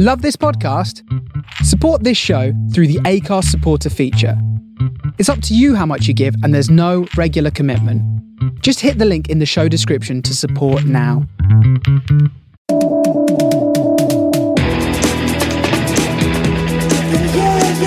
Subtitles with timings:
[0.00, 1.02] Love this podcast?
[1.64, 4.40] Support this show through the Acast supporter feature.
[5.18, 8.00] It's up to you how much you give, and there's no regular commitment.
[8.62, 11.26] Just hit the link in the show description to support now.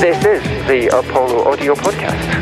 [0.02, 2.42] This is the Apollo Audio Podcast.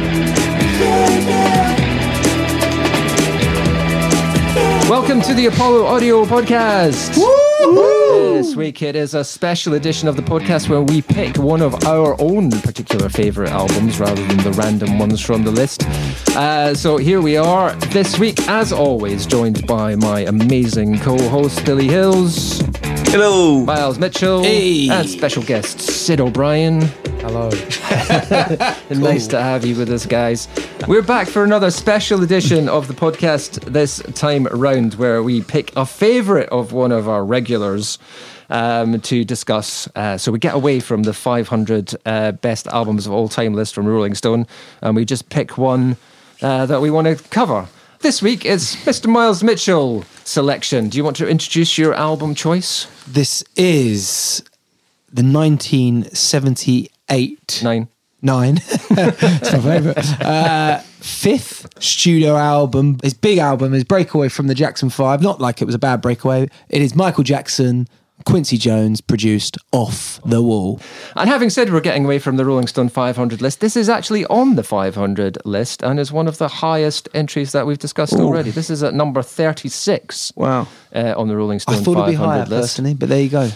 [4.90, 7.20] Welcome to the Apollo Audio Podcast.
[7.64, 11.84] This week it is a special edition of the podcast where we pick one of
[11.86, 15.84] our own particular favourite albums rather than the random ones from the list.
[16.38, 21.88] Uh, so here we are this week, as always, joined by my amazing co-host Billy
[21.88, 22.62] Hills,
[23.12, 23.66] Hello.
[23.66, 24.88] Miles Mitchell, Hey.
[24.90, 26.88] and special guest Sid O'Brien.
[27.32, 27.52] Hello.
[28.90, 30.48] Nice to have you with us, guys.
[30.88, 35.72] We're back for another special edition of the podcast this time round, where we pick
[35.76, 38.00] a favourite of one of our regulars
[38.50, 39.88] um, to discuss.
[39.96, 43.76] Uh, so we get away from the 500 uh, best albums of all time list
[43.76, 44.48] from Rolling Stone,
[44.82, 45.98] and we just pick one
[46.42, 47.68] uh, that we want to cover.
[48.00, 49.06] This week it's Mr.
[49.06, 50.90] Miles Mitchell selection.
[50.90, 52.88] Do you want to introduce your album choice?
[53.08, 54.44] This is
[55.12, 57.88] the 1978 Nine.
[58.22, 58.58] nine.
[58.92, 60.22] it's my favourite.
[60.22, 62.98] Uh, fifth studio album.
[63.04, 65.22] His big album, his breakaway from the Jackson Five.
[65.22, 66.50] Not like it was a bad breakaway.
[66.70, 67.88] It is Michael Jackson,
[68.26, 70.80] Quincy Jones produced Off the Wall.
[71.16, 74.26] And having said we're getting away from the Rolling Stone 500 list, this is actually
[74.26, 78.52] on the 500 list and is one of the highest entries that we've discussed already.
[78.52, 80.68] This is at number 36 Wow.
[80.94, 82.52] uh, on the Rolling I Stone thought it'd be 500 higher list.
[82.76, 83.50] personally, but there you go.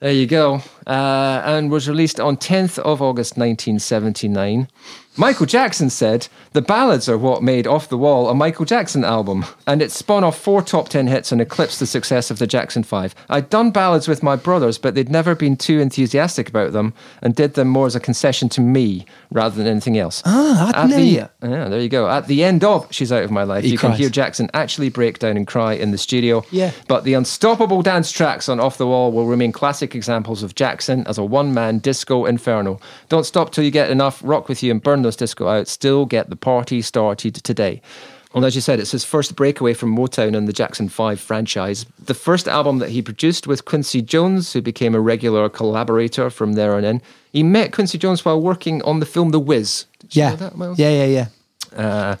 [0.00, 0.60] There you go.
[0.86, 4.68] Uh, and was released on 10th of August 1979.
[5.16, 9.44] Michael Jackson said, The ballads are what made Off the Wall a Michael Jackson album,
[9.64, 12.82] and it spun off four top 10 hits and eclipsed the success of the Jackson
[12.82, 13.14] 5.
[13.30, 17.36] I'd done ballads with my brothers, but they'd never been too enthusiastic about them and
[17.36, 20.20] did them more as a concession to me rather than anything else.
[20.24, 22.10] Ah, I At didn't know the, yeah, there you go.
[22.10, 24.00] At the end of She's Out of My Life, He you can cries.
[24.00, 26.42] hear Jackson actually break down and cry in the studio.
[26.50, 26.72] Yeah.
[26.88, 30.73] But the unstoppable dance tracks on Off the Wall will remain classic examples of Jackson
[31.06, 32.78] as a one man disco inferno.
[33.08, 35.68] Don't stop till you get enough, rock with you and burn those disco out.
[35.68, 37.80] Still get the party started today.
[38.34, 41.86] And as you said, it's his first breakaway from Motown and the Jackson 5 franchise.
[42.04, 46.54] The first album that he produced with Quincy Jones, who became a regular collaborator from
[46.54, 47.00] there on in.
[47.32, 49.86] He met Quincy Jones while working on the film The Wiz.
[50.00, 50.30] Did you Yeah.
[50.30, 50.78] know that, Miles?
[50.80, 51.26] Yeah, yeah,
[51.76, 51.78] yeah.
[51.80, 52.16] Uh,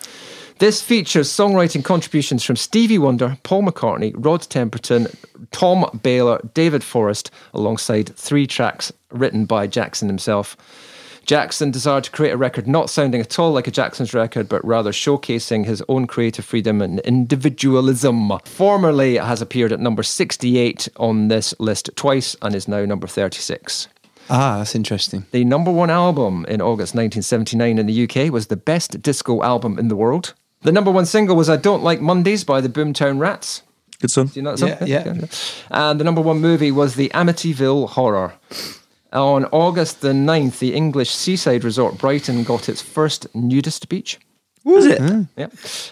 [0.58, 5.14] this features songwriting contributions from Stevie Wonder, Paul McCartney, Rod Temperton,
[5.50, 10.56] Tom Bahler, David Forrest, alongside three tracks written by Jackson himself.
[11.26, 14.64] Jackson desired to create a record not sounding at all like a Jackson's record, but
[14.64, 18.30] rather showcasing his own creative freedom and individualism.
[18.44, 23.88] Formerly has appeared at number 68 on this list twice and is now number 36.
[24.28, 25.26] Ah, that's interesting.
[25.32, 29.78] The number one album in August 1979 in the UK was the best disco album
[29.78, 30.34] in the world.
[30.64, 33.62] The number one single was I Don't Like Mondays by the Boomtown Rats.
[34.00, 34.28] Good song.
[34.28, 34.88] Do you know that song?
[34.88, 35.26] Yeah, yeah.
[35.70, 38.32] And the number one movie was The Amityville Horror.
[39.12, 44.18] On August the 9th, the English seaside resort Brighton got its first nudist beach.
[44.64, 45.00] Was it?
[45.36, 45.48] Yeah.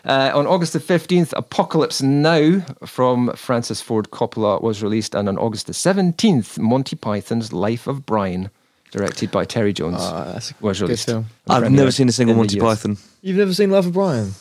[0.06, 5.14] Uh, on August the 15th, Apocalypse Now from Francis Ford Coppola was released.
[5.14, 8.50] And on August the 17th, Monty Python's Life of Brian,
[8.92, 11.26] directed by Terry Jones, that's a was good film.
[11.48, 12.96] I've Premiere never seen a single in the Monty Python.
[13.22, 14.32] You've never seen Life of Brian?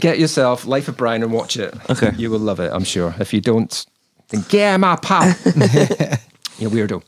[0.00, 1.72] Get yourself Life of Brian and watch it.
[1.90, 2.12] Okay.
[2.16, 3.14] You will love it, I'm sure.
[3.20, 3.86] If you don't,
[4.30, 5.28] then get my pal.
[6.58, 7.02] you weirdo.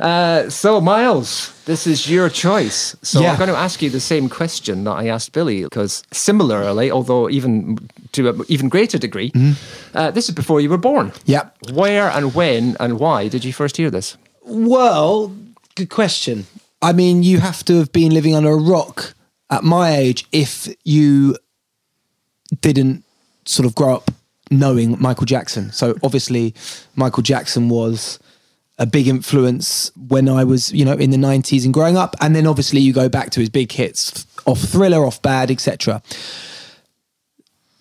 [0.00, 2.96] Uh, so, Miles, this is your choice.
[3.02, 3.32] So, Yeah.
[3.32, 7.30] I'm going to ask you the same question that I asked Billy, because similarly, although
[7.30, 7.78] even
[8.12, 9.96] to an even greater degree, Mm-hmm.
[9.96, 11.12] uh, this is before you were born.
[11.26, 11.56] Yep.
[11.72, 14.16] Where and when and why did you first hear this?
[14.44, 15.32] Well,
[15.74, 16.46] good question.
[16.80, 19.14] I mean, you have to have been living under a rock
[19.50, 21.36] at my age if you
[22.60, 23.04] didn't
[23.44, 24.10] sort of grow up
[24.50, 25.72] knowing Michael Jackson.
[25.72, 26.54] So obviously,
[26.96, 28.18] Michael Jackson was
[28.78, 32.16] a big influence when I was, you know, in the 90s and growing up.
[32.20, 36.02] And then obviously you go back to his big hits off Thriller, off Bad, etc.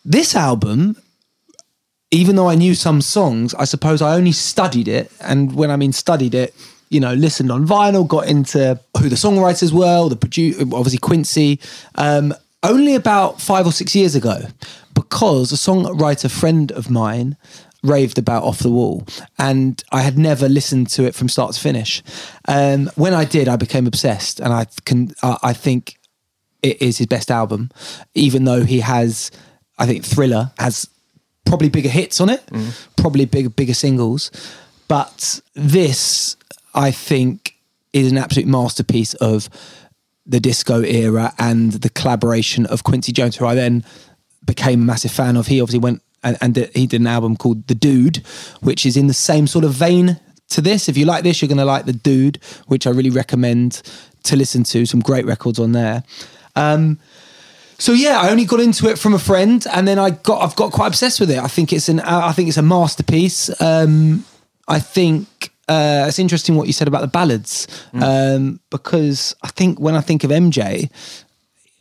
[0.06, 0.96] This album
[2.12, 5.12] even though I knew some songs, I suppose I only studied it.
[5.22, 6.54] And when I mean studied it,
[6.92, 11.60] you know, listened on vinyl, got into who the songwriters were, the producer, obviously Quincy,
[11.96, 12.34] um,
[12.64, 14.42] only about five or six years ago,
[14.94, 17.38] because a songwriter friend of mine
[17.82, 19.08] raved about Off the Wall,
[19.40, 22.04] and I had never listened to it from start to finish.
[22.48, 25.98] Um, when I did, I became obsessed, and I can, I I think
[26.62, 27.72] it is his best album,
[28.14, 29.32] even though he has,
[29.80, 30.88] I think Thriller has
[31.46, 32.44] probably bigger hits on it,
[32.98, 34.30] probably bigger bigger singles,
[34.88, 36.36] but this
[36.74, 37.56] I think
[37.94, 39.50] is an absolute masterpiece of
[40.26, 43.84] the disco era and the collaboration of Quincy Jones, who I then
[44.46, 45.48] became a massive fan of.
[45.48, 48.18] He obviously went and, and he did an album called The Dude,
[48.62, 50.20] which is in the same sort of vein
[50.50, 50.88] to this.
[50.88, 53.82] If you like this, you're going to like The Dude, which I really recommend
[54.24, 54.86] to listen to.
[54.86, 56.04] Some great records on there.
[56.56, 57.00] Um,
[57.78, 60.56] so yeah, I only got into it from a friend, and then I got I've
[60.56, 61.40] got quite obsessed with it.
[61.40, 63.50] I think it's an I think it's a masterpiece.
[63.60, 64.24] Um,
[64.68, 69.80] I think uh, it's interesting what you said about the ballads um, because I think
[69.80, 70.92] when I think of MJ,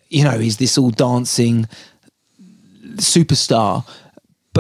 [0.09, 1.67] you know, he's this all dancing
[2.97, 3.85] superstar.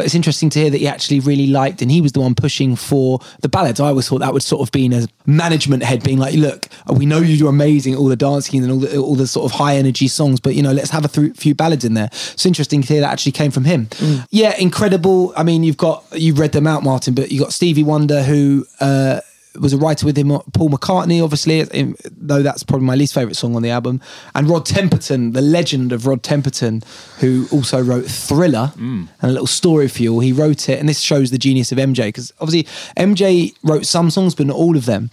[0.00, 2.34] But it's interesting to hear that he actually really liked, and he was the one
[2.34, 3.80] pushing for the ballads.
[3.80, 7.04] I always thought that would sort of been a management head being like, "Look, we
[7.04, 9.76] know you do amazing, all the dancing and all the all the sort of high
[9.76, 12.80] energy songs, but you know, let's have a th- few ballads in there." It's interesting
[12.80, 13.88] to hear that actually came from him.
[14.30, 15.34] Yeah, incredible.
[15.36, 18.22] I mean, you've got you've read them out, Martin, but you have got Stevie Wonder
[18.22, 18.66] who.
[18.80, 19.20] Uh,
[19.58, 21.62] was a writer with him, Paul McCartney, obviously,
[22.10, 24.00] though that's probably my least favourite song on the album.
[24.34, 26.84] And Rod Temperton, the legend of Rod Temperton,
[27.18, 29.08] who also wrote Thriller mm.
[29.20, 30.20] and a little story for you.
[30.20, 34.10] He wrote it, and this shows the genius of MJ, because obviously MJ wrote some
[34.10, 35.10] songs, but not all of them.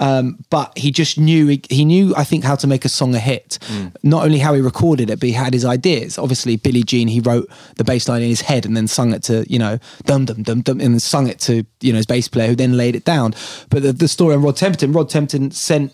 [0.00, 3.18] Um, but he just knew he knew I think how to make a song a
[3.18, 3.58] hit.
[3.62, 3.94] Mm.
[4.02, 6.18] Not only how he recorded it, but he had his ideas.
[6.18, 9.22] Obviously, Billie Jean he wrote the bass line in his head and then sung it
[9.24, 12.06] to you know dum dum dum dum and then sung it to you know his
[12.06, 13.34] bass player who then laid it down.
[13.70, 15.92] But the, the story on Rod Temperton, Rod Temperton sent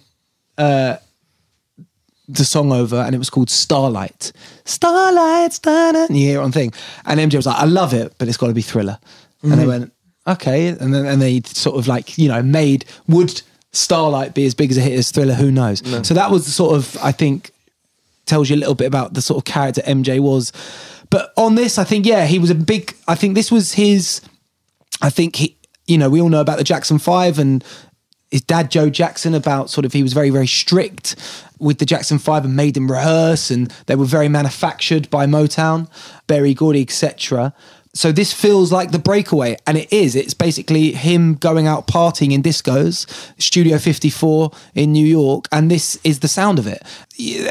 [0.59, 0.97] uh,
[2.29, 4.33] the song over and it was called Starlight.
[4.65, 6.09] Starlight, starlight.
[6.09, 6.73] And you hear it on thing.
[7.07, 8.99] And MJ was like, I love it, but it's got to be thriller.
[9.43, 9.69] And they mm-hmm.
[9.69, 9.93] went,
[10.27, 10.69] okay.
[10.69, 13.43] And then and they sort of like, you know, made would
[13.77, 15.35] Starlight be as big as a hit as thriller?
[15.35, 15.83] Who knows?
[16.03, 17.51] So that was the sort of, I think,
[18.27, 20.53] tells you a little bit about the sort of character MJ was.
[21.11, 24.21] But on this, I think, yeah, he was a big, I think this was his,
[25.03, 25.57] I think he,
[25.87, 27.63] you know, we all know about the Jackson Five and
[28.31, 31.15] his dad Joe Jackson about sort of he was very very strict
[31.61, 35.89] with the Jackson Five and made them rehearse and they were very manufactured by Motown,
[36.27, 37.55] Berry Gordy, etc.
[37.95, 40.17] So this feels like the breakaway, and it is.
[40.17, 43.07] It's basically him going out partying in discos,
[43.41, 46.83] Studio 54 in New York, and this is the sound of it,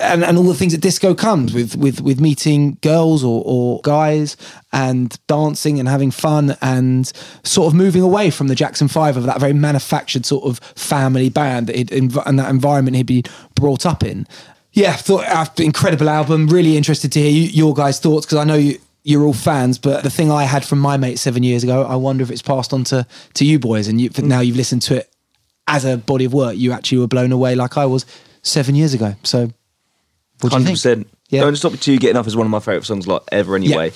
[0.01, 3.79] and, and all the things that disco comes with with with meeting girls or, or
[3.81, 4.35] guys
[4.73, 7.13] and dancing and having fun and
[7.43, 11.29] sort of moving away from the Jackson Five of that very manufactured sort of family
[11.29, 13.23] band that and that environment he'd be
[13.55, 14.27] brought up in.
[14.73, 16.47] Yeah, thought uh, incredible album.
[16.47, 18.79] Really interested to hear you, your guys' thoughts because I know you.
[19.03, 21.95] You're all fans, but the thing I had from my mate seven years ago, I
[21.95, 24.95] wonder if it's passed on to, to you boys, and you, now you've listened to
[24.97, 25.13] it
[25.67, 26.55] as a body of work.
[26.55, 28.05] You actually were blown away like I was
[28.43, 29.15] seven years ago.
[29.23, 29.51] So, what
[30.39, 30.75] do you Hundred think?
[30.75, 31.07] percent.
[31.29, 31.41] Yeah.
[31.41, 33.55] Don't stop me till you get enough is one of my favourite songs like ever
[33.55, 33.91] anyway.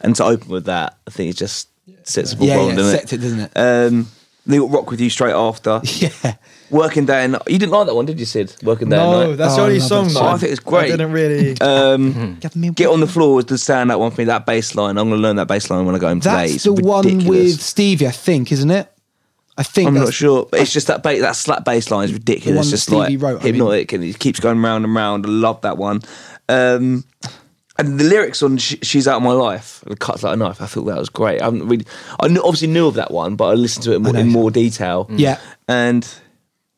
[0.00, 1.68] And to open with that, I think it just
[2.02, 3.12] sets the ball Yeah, rolling, yeah, doesn't it?
[3.12, 3.52] it, doesn't it?
[3.54, 4.08] Um,
[4.46, 5.80] they got rock with you straight after.
[5.98, 6.34] Yeah.
[6.70, 8.54] Working day and you didn't like that one, did you, Sid?
[8.62, 9.36] Working day and No, night.
[9.36, 10.34] that's Oh, the I only love song that that song.
[10.34, 10.84] I think it's great.
[10.84, 11.60] I didn't really.
[11.60, 14.24] Um, Give me Get on the floor was the sound that one for me.
[14.26, 14.96] That bass line.
[14.98, 16.30] I'm going to learn that bass line when I go home today.
[16.48, 17.28] That's It's the one ridiculous.
[17.54, 18.90] with Stevie, I think, isn't it?
[19.58, 22.04] I think I'm that's, not sure, but it's just that ba- that slap bass line
[22.06, 22.56] is ridiculous.
[22.56, 23.54] one that just Stevie like wrote, I mean.
[23.54, 25.26] hypnotic, and it keeps going round and round.
[25.26, 26.00] I love that one.
[26.48, 27.04] Um,
[27.78, 30.62] and the lyrics on Sh- "She's Out of My Life" and "Cuts Like a Knife,"
[30.62, 31.42] I thought that was great.
[31.42, 31.84] I haven't really,
[32.20, 34.50] I knew, obviously knew of that one, but I listened to it more, in more
[34.50, 35.08] detail.
[35.10, 35.38] Yeah.
[35.68, 36.08] and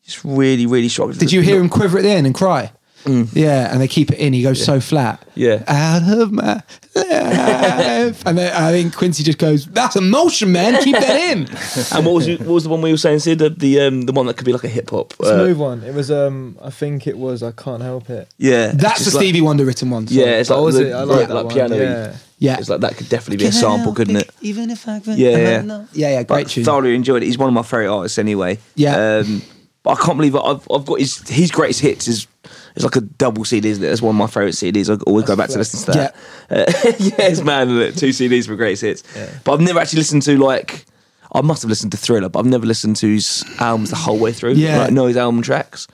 [0.04, 1.18] it's really, really shocking.
[1.18, 2.72] Did you hear him quiver at the end and cry?
[3.04, 4.32] Yeah, and they keep it in.
[4.32, 5.20] He goes so flat.
[5.34, 5.64] Yeah.
[5.66, 6.62] Out of my
[6.94, 8.22] life.
[8.26, 10.80] and then I think Quincy just goes, That's emotion, man.
[10.82, 11.48] Keep that in.
[11.96, 13.38] And what was you- what was the one we were saying, Sid?
[13.40, 15.14] The the, um, the one that could be like a hip hop.
[15.20, 15.82] uh, Smooth one.
[15.82, 16.10] It was.
[16.12, 17.42] Um, I think it was.
[17.42, 18.28] I can't help it.
[18.38, 20.06] Yeah, That's it's the just like- Stevie Wonder written one.
[20.06, 20.20] sorry.
[20.20, 20.92] Yeah, it's like What was the- it?
[20.92, 21.76] I like, like that like piano.
[21.76, 22.16] Yeah.
[22.38, 22.58] Yeah.
[22.58, 24.30] It's like that could definitely be a sample, couldn't it?
[24.42, 25.16] Even if I could.
[25.18, 25.30] Yeah,
[25.62, 25.62] yeah.
[25.92, 26.64] Yeah, yeah, great But tune.
[26.64, 27.26] Thoroughly enjoyed it.
[27.26, 28.58] He's one of my favourite artists anyway.
[28.74, 29.20] Yeah.
[29.24, 29.42] Um,
[29.82, 30.36] but I can't believe.
[30.36, 32.26] I've, I've got his his greatest hits is
[32.74, 33.88] it's like a double CD, isn't it?
[33.88, 34.88] That's one of my favourite CDs.
[34.88, 36.14] I always go back to listen to that.
[36.50, 37.68] Yeah, uh, yeah it's mad.
[37.96, 39.04] Two CDs for greatest hits.
[39.14, 39.30] Yeah.
[39.44, 40.86] But I've never actually listened to like.
[41.34, 44.18] I must have listened to Thriller, but I've never listened to his albums the whole
[44.18, 44.52] way through.
[44.52, 44.78] Yeah.
[44.78, 45.88] like, know his album tracks.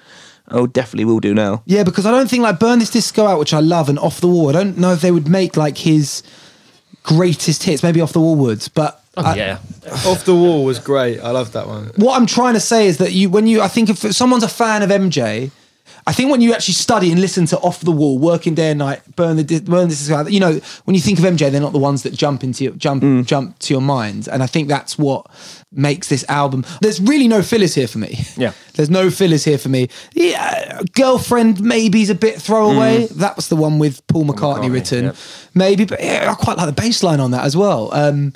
[0.50, 1.62] Oh, definitely will do now.
[1.64, 4.20] Yeah, because I don't think like Burn This Disco Out, which I love, and Off
[4.20, 4.48] the Wall.
[4.48, 6.22] I don't know if they would make like his
[7.02, 7.82] greatest hits.
[7.82, 9.58] Maybe Off the Wall would, but I- yeah.
[10.06, 11.20] Off the wall was great.
[11.20, 11.90] I love that one.
[11.96, 14.48] what I'm trying to say is that you, when you, I think if someone's a
[14.48, 15.50] fan of MJ,
[16.08, 18.78] I think when you actually study and listen to Off the Wall, Working Day and
[18.78, 21.72] Night, Burn the Burn This, Is you know, when you think of MJ, they're not
[21.72, 24.96] the ones that jump into your, jump jump to your mind, and I think that's
[24.96, 25.26] what
[25.70, 26.64] makes this album.
[26.80, 28.20] There's really no fillers here for me.
[28.38, 28.52] Yeah.
[28.74, 29.88] there's no fillers here for me.
[30.14, 33.06] Yeah, girlfriend maybe's a bit throwaway.
[33.08, 35.16] That was the one with Paul McCartney, McCartney, written, yep.
[35.52, 37.92] maybe, but yeah, I quite like the bass line on that as well.
[37.92, 38.32] Um,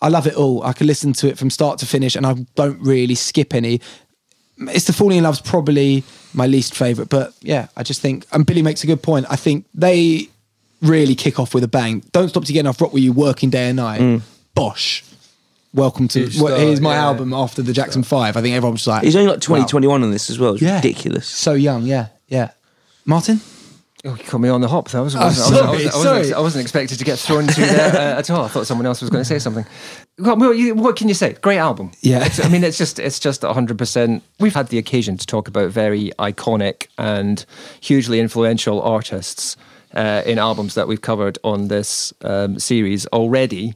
[0.00, 0.62] I love it all.
[0.62, 3.80] I can listen to it from start to finish, and I don't really skip any.
[4.58, 8.44] it's the Falling in Love's probably my least favorite, but yeah, I just think and
[8.46, 9.26] Billy makes a good point.
[9.28, 10.28] I think they
[10.82, 12.02] really kick off with a bang.
[12.12, 14.00] Don't stop to get off rock with you working day and night.
[14.00, 14.22] Mm.
[14.54, 15.04] Bosh.
[15.74, 17.04] Welcome to Huge well, start, here's my yeah.
[17.04, 18.36] album after the Jackson Five.
[18.36, 19.66] I think everyone's just like He's only like 20, wow.
[19.66, 20.54] 21 on this as well.
[20.54, 20.76] It's Yeah.
[20.76, 21.26] ridiculous.
[21.28, 22.50] So young, yeah, yeah.
[23.04, 23.40] Martin,
[24.04, 24.94] Oh, you caught me on the hop.
[24.94, 27.04] I, was, I, Oh, wasn't, I, wasn't, I, wasn't, I, wasn't, I wasn't expected to
[27.04, 28.44] get thrown through there uh, at all.
[28.44, 29.66] I thought someone else was going to say something.
[30.18, 31.32] Well, well, you- what can you say?
[31.34, 31.90] Great album.
[32.00, 32.18] Yeah.
[32.18, 34.22] It's- I mean, it's just it's just 100%.
[34.38, 37.44] We've had the occasion to talk about very iconic and
[37.80, 39.56] hugely influential artists
[39.94, 43.74] uh, in albums that we've covered on this um, series already.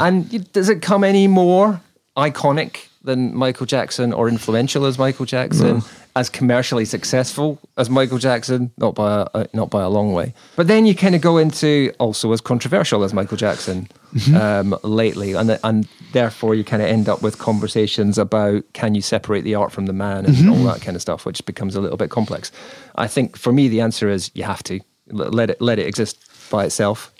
[0.00, 1.80] And does it come any more
[2.16, 5.82] iconic than Michael Jackson or influential as Michael Jackson?
[6.14, 10.34] As commercially successful as Michael Jackson, not by a, uh, not by a long way.
[10.56, 13.88] But then you kind of go into also as controversial as Michael Jackson
[14.36, 19.00] um, lately, and and therefore you kind of end up with conversations about can you
[19.00, 21.80] separate the art from the man and all that kind of stuff, which becomes a
[21.80, 22.52] little bit complex.
[22.96, 26.22] I think for me the answer is you have to let it let it exist
[26.50, 27.10] by itself.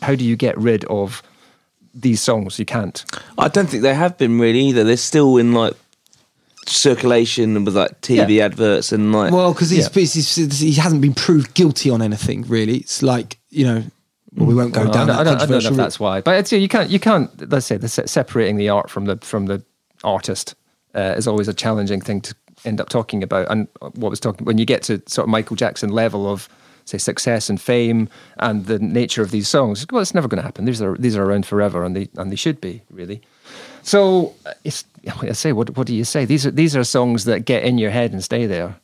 [0.00, 1.22] How do you get rid of
[1.94, 2.58] these songs?
[2.58, 3.04] You can't.
[3.38, 4.84] I don't think they have been really either.
[4.84, 5.74] They're still in like
[6.66, 8.44] circulation with like TV Yeah.
[8.46, 9.32] adverts and like.
[9.32, 10.00] well, because he's, Yeah.
[10.02, 12.78] he's, he's- he hasn't been proved guilty on anything really.
[12.78, 13.82] It's like you know,
[14.34, 15.78] well, we won't go I down don't, that I don't, I don't know controversial if
[15.78, 15.84] route.
[15.84, 16.90] that's why, but it's, you can't.
[16.90, 17.50] You can't.
[17.50, 19.62] Let's say the separating the art from the from the
[20.04, 20.54] artist
[20.94, 23.50] uh, is always a challenging thing to end up talking about.
[23.50, 26.48] And what was talking when you get to sort of Michael Jackson level of
[26.84, 28.08] say success and fame
[28.38, 30.64] and the nature of these songs, well, it's never going to happen.
[30.64, 33.20] These are these are around forever, and they and they should be really.
[33.82, 34.84] So uh, it's
[35.20, 36.24] I say what what do you say?
[36.24, 38.76] These are these are songs that get in your head and stay there.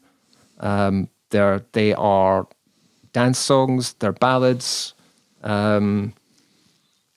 [0.61, 2.47] Um, they're they are
[3.13, 3.95] dance songs.
[3.95, 4.95] They're ballads.
[5.43, 6.13] Um,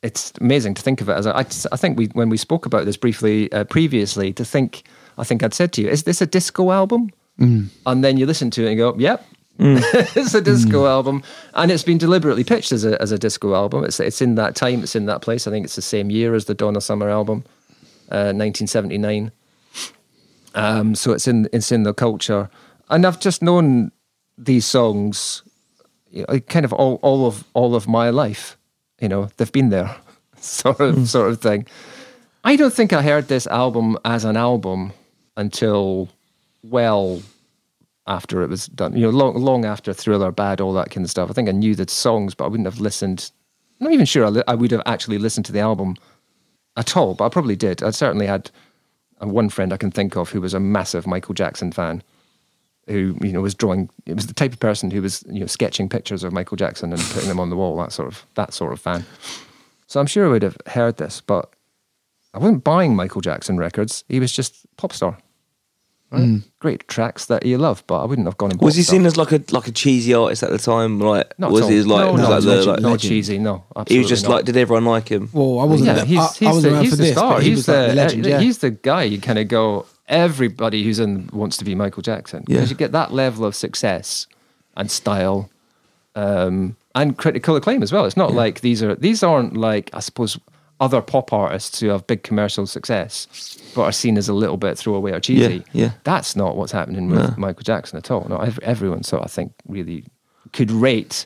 [0.01, 1.39] it's amazing to think of it as a, I,
[1.71, 4.83] I think we when we spoke about this briefly uh, previously to think
[5.17, 7.09] I think I'd said to you is this a disco album
[7.85, 9.25] and then you listen to it and go yep
[10.15, 11.21] it's a disco album
[11.53, 13.83] and it's been deliberately pitched as a as a disco album.
[13.83, 15.47] It's it's in that time it's in that place.
[15.47, 17.43] I think it's the same year as the Donna Summer album
[18.11, 19.31] uh, 1979
[20.55, 22.49] um, so it's in it's in the culture.
[22.89, 23.91] And I've just known
[24.37, 25.43] these songs
[26.11, 28.57] you know, kind of all, all of all of my life.
[28.99, 29.95] You know, they've been there,
[30.37, 31.67] sort of sort of thing.
[32.43, 34.93] I don't think I heard this album as an album
[35.37, 36.09] until
[36.63, 37.21] well
[38.09, 38.95] after it was done.
[38.95, 41.29] You know, long long after Thriller, Bad, all that kind of stuff.
[41.29, 43.31] I think I knew the songs, but I wouldn't have listened.
[43.79, 45.95] I'm not even sure I, li- I would have actually listened to the album
[46.75, 47.81] at all, but I probably did.
[47.81, 48.51] I certainly had
[49.21, 52.03] uh, one friend I can think of who was a massive Michael Jackson fan
[52.87, 55.45] who you know was drawing it was the type of person who was you know
[55.45, 58.51] sketching pictures of Michael Jackson and putting them on the wall that sort of that
[58.53, 59.05] sort of fan
[59.85, 61.53] so I'm sure I would have heard this but
[62.33, 65.19] I wasn't buying Michael Jackson records he was just pop star
[66.11, 66.41] right?
[66.59, 68.91] great tracks that you love but I wouldn't have gone and was bought he stuff.
[68.93, 70.99] seen as like a like a cheesy artist at the time?
[70.99, 71.87] Like, Not was he all.
[71.87, 74.31] like, no, was no, like the, like not cheesy no he was just not.
[74.31, 75.29] like, did everyone like him?
[75.33, 75.87] Well, I wasn't.
[75.87, 76.05] yeah, there.
[76.05, 77.33] he's, I, he's, I wasn't the, around he's for the this, star.
[77.35, 78.25] but he he's was like the legend.
[78.25, 78.39] Yeah.
[78.39, 82.43] He's the guy you kind of go, everybody who's in wants to be Michael Jackson.
[82.45, 82.69] Because Yeah.
[82.69, 84.25] you get that level of success
[84.75, 85.49] and style
[86.15, 88.05] um, and critical acclaim as well.
[88.05, 90.39] It's not like these are, these aren't like, I suppose,
[90.79, 93.27] other pop artists who have big commercial success
[93.75, 95.57] but are seen as a little bit throwaway or cheesy.
[95.73, 95.91] Yeah, yeah.
[96.05, 98.25] That's not what's happening with Michael Jackson at all.
[98.29, 100.05] No, ev- everyone, so I think, really
[100.53, 101.25] could rate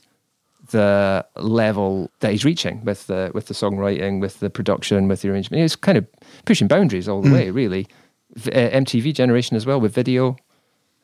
[0.71, 5.29] the level that he's reaching with the with the songwriting, with the production, with the
[5.29, 5.61] arrangement.
[5.61, 6.05] He's kind of
[6.45, 7.87] pushing boundaries all the way, really.
[8.35, 10.35] V- uh, MTV generation as well with video,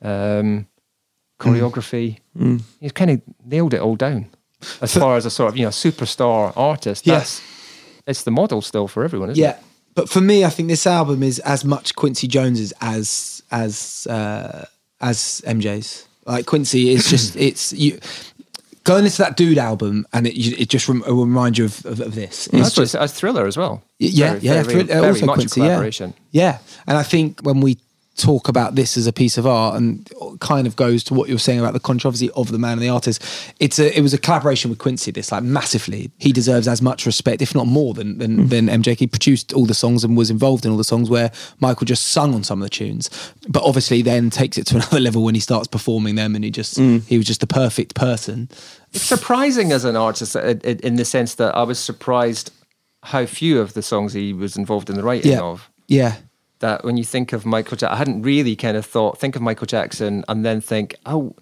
[0.02, 0.66] um,
[1.40, 2.18] choreography.
[2.80, 4.28] He's kind of nailed it all down.
[4.82, 7.20] As far as a sort of you know superstar artist, Yeah.
[8.10, 9.58] It's the model still for everyone, isn't Yeah, it?
[9.60, 9.64] Yeah.
[9.96, 14.66] But for me, I think this album is as much Quincy Jones's as as uh,
[15.02, 16.08] as MJ's.
[16.26, 18.00] Like Quincy is just it's you.
[18.86, 21.66] Go and listen to that Dude album, and it it just rem- will remind you
[21.66, 22.48] of, of, of this.
[22.48, 23.84] It's That's just, as Thriller as well.
[24.00, 26.12] yeah, Very, yeah, very, very also much Quincy, a yeah.
[26.32, 27.78] Yeah, and I think when we
[28.20, 30.08] talk about this as a piece of art, and
[30.40, 32.90] kind of goes to what you're saying about the controversy of the man and the
[32.90, 33.24] artist.
[33.60, 35.12] It's a it was a collaboration with Quincy.
[35.12, 36.12] This like massively.
[36.18, 38.98] He deserves as much respect, if not more, than than, than MJ.
[38.98, 42.08] He produced all the songs and was involved in all the songs where Michael just
[42.08, 43.10] sung on some of the tunes,
[43.48, 46.52] but obviously then takes it to another level when he starts performing them, and he
[46.52, 48.50] just he was just the perfect person.
[48.92, 52.52] It's surprising as an artist uh, in in the sense that I was surprised
[53.04, 55.70] how few of the songs he was involved in the writing Yeah, of.
[55.88, 56.16] yeah,
[56.60, 59.42] That when you think of Michael Jackson, I hadn't really kind of thought, think of
[59.42, 61.34] Michael Jackson and then think, oh,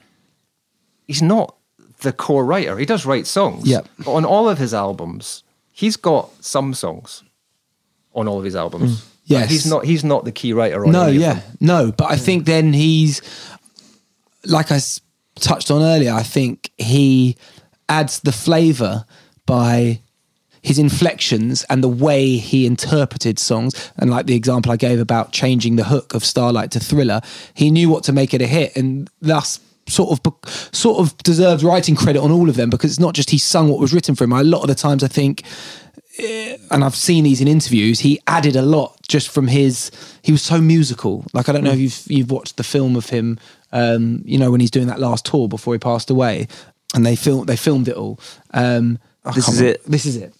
[1.07, 1.55] he's not
[2.01, 2.77] the core writer.
[2.77, 3.67] He does write songs.
[3.67, 3.81] Yeah.
[3.97, 7.23] But on all of his albums, he's got some songs
[8.13, 9.01] on all of his albums.
[9.01, 9.07] Mm.
[9.25, 9.49] Yes.
[9.49, 9.83] he's not.
[9.83, 10.85] He's not the key writer.
[10.85, 11.91] On No, yeah, no.
[11.91, 12.21] But I mm.
[12.21, 13.21] think then he's
[14.45, 15.01] like I s-
[15.35, 16.13] touched on earlier.
[16.13, 17.35] I think he
[17.89, 19.05] adds the flavour
[19.45, 19.99] by
[20.67, 23.73] his inflections and the way he interpreted songs.
[23.97, 27.21] And like the example I gave about changing the hook of Starlight to Thriller,
[27.53, 30.19] he knew what to make it a hit, and thus sort of
[30.73, 33.69] sort of deserves writing credit on all of them because it's not just he sung
[33.69, 34.33] what was written for him.
[34.33, 35.43] A lot of the times, I think
[36.71, 37.99] and I've seen these in interviews.
[37.99, 39.91] He added a lot just from his.
[40.23, 41.25] He was so musical.
[41.33, 43.39] Like I don't know if you've you've watched the film of him.
[43.71, 46.47] Um, you know when he's doing that last tour before he passed away,
[46.95, 48.19] and they filmed they filmed it all.
[48.53, 48.99] Um,
[49.35, 49.85] This is remember- it.
[49.85, 50.33] This is it.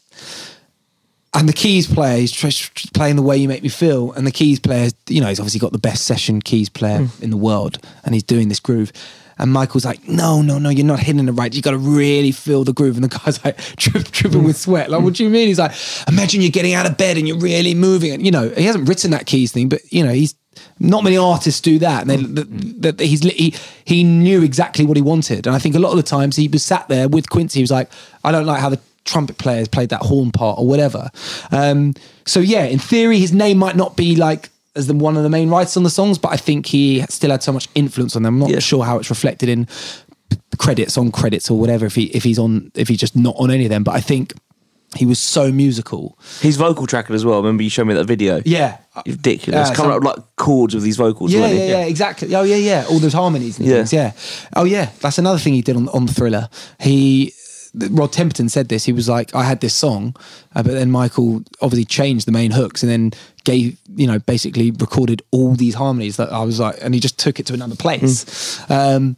[1.33, 2.47] And the keys player, tr-
[2.93, 4.11] playing the way you make me feel.
[4.13, 7.23] And the keys player, you know, he's obviously got the best session keys player Hmm.
[7.23, 8.91] in the world, and he's doing this groove.
[9.39, 11.53] And Michael's like, no, no, no, you're not hitting it right.
[11.53, 12.95] You got to really feel the groove.
[12.95, 14.89] And the guy's like, tripping with sweat.
[14.89, 15.47] Like, what do you mean?
[15.47, 15.73] He's like,
[16.07, 18.13] imagine you're getting out of bed and you're really moving.
[18.13, 20.33] And, you know, he hasn't written that keys thing, but, you know, he's
[20.79, 22.01] not many artists do that.
[22.01, 23.53] And they, that, that he's, he,
[23.85, 25.45] he knew exactly what he wanted.
[25.45, 27.63] And I think a lot of the times he was sat there with Quincy, he
[27.63, 27.91] was like,
[28.23, 31.09] I don't like how the trumpet players played that horn part or whatever.
[31.51, 31.93] Um,
[32.25, 35.29] so yeah, in theory, his name might not be like as the one of the
[35.29, 38.21] main writers on the songs, but I think he still had so much influence on
[38.23, 38.35] them.
[38.35, 38.59] I'm not Yeah.
[38.59, 39.67] sure how it's reflected in
[40.59, 43.49] credits on credits or whatever if he if he's on if he's just not on
[43.49, 43.83] any of them.
[43.83, 44.33] But I think
[44.95, 46.17] he was so musical.
[46.41, 47.37] He's vocal tracking as well.
[47.37, 48.41] Remember you showed me that video?
[48.45, 48.77] Yeah.
[49.05, 49.69] Ridiculous.
[49.69, 51.33] Yeah, Coming some- up like chords with these vocals.
[51.33, 52.33] Yeah, wasn't yeah, yeah, exactly.
[52.33, 52.85] Oh, yeah, yeah.
[52.89, 53.75] All those harmonies and Yeah.
[53.83, 53.93] things.
[53.93, 54.11] Yeah.
[54.55, 54.89] Oh, yeah.
[55.01, 56.49] That's another thing he did on on thriller.
[56.79, 57.33] He.
[57.73, 58.85] Rod Temperton said this.
[58.85, 60.15] He was like, "I had this song,
[60.55, 64.71] uh, but then Michael obviously changed the main hooks and then gave, you know, basically
[64.71, 67.75] recorded all these harmonies that I was like, and he just took it to another
[67.75, 69.17] place." Um,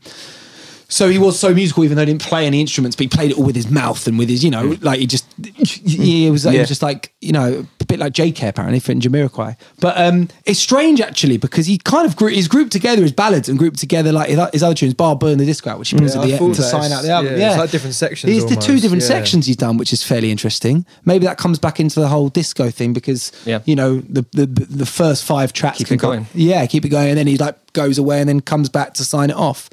[0.92, 3.32] so he was so musical, even though he didn't play any instruments, but he played
[3.32, 5.26] it all with his mouth and with his, you know, like he just,
[5.64, 6.60] he was, he Yeah.
[6.62, 9.56] was just like, you know, a bit like JK apparently for Jamiroquai.
[9.80, 13.48] But um, it's strange actually because he kind of grew, he's grouped together his ballads
[13.50, 16.16] and grouped together like his, other tunes, Bar Burn the Disco Out, which he puts
[16.16, 17.34] Yeah, at the to sign out the album.
[17.34, 19.08] Yeah, Yeah, it's like different sections It's the two different yeah.
[19.10, 20.86] sections he's done, which is fairly interesting.
[21.06, 23.32] Maybe that comes back into the whole disco thing because,
[23.66, 26.26] you know, the, the the first five tracks Keep can go- going.
[26.34, 29.06] yeah, keep it going, and then he like goes away and then comes back to
[29.06, 29.70] sign it off.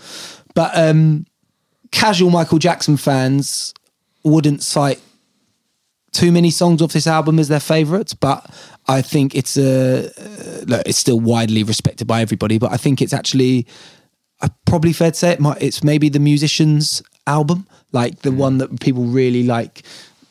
[0.56, 1.26] But um,
[1.92, 3.72] casual Michael Jackson fans
[4.24, 5.00] wouldn't cite
[6.12, 8.50] too many songs off this album as their favourites, but
[8.88, 12.58] I think it's a uh, look, it's still widely respected by everybody.
[12.58, 13.66] But I think it's actually
[14.40, 18.56] uh, probably fair to say it might, it's maybe the musicians' album, like the one
[18.58, 19.82] that people really like,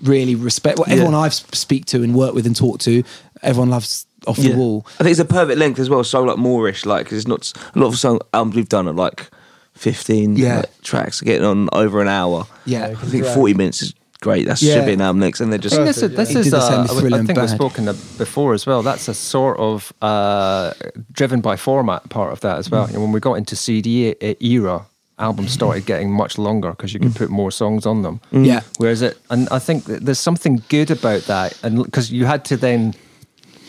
[0.02, 0.80] really respect.
[0.80, 3.04] Well, everyone I've speak to and work with and talk to,
[3.44, 4.88] everyone loves off the wall.
[5.00, 6.04] I think it's a perfect length as well.
[6.04, 8.94] So like moreish, like 'cause it's not a lot of song albums we've done are
[8.94, 9.30] like
[9.76, 10.58] fifteen Yeah.
[10.58, 12.48] like, tracks, getting on over an hour.
[12.66, 12.88] Yeah.
[12.88, 14.48] I think forty minutes is great.
[14.48, 14.76] That Yeah.
[14.76, 16.86] should be an album next, and they're just I think this is, this is uh,
[16.90, 17.86] I- Thriller I and think we've spoken
[18.18, 18.82] before as well.
[18.82, 20.74] That's a sort of uh,
[21.12, 22.72] driven by format part of that as Mm.
[22.72, 22.86] well.
[22.86, 24.86] And when we got into CD era,
[25.20, 27.18] albums started getting much longer because you could Mm.
[27.18, 28.20] put more songs on them.
[28.32, 28.62] Yeah.
[28.78, 32.44] Whereas it, and I think that there's something good about that, and because you had
[32.46, 32.94] to then.